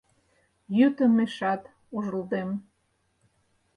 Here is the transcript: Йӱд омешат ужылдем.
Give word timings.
Йӱд 0.77 0.95
омешат 1.05 1.61
ужылдем. 1.95 2.49